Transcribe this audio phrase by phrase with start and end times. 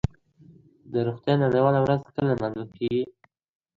[0.91, 3.03] د روغتیا نړیواله ورځ کله لمانځل کیږي؟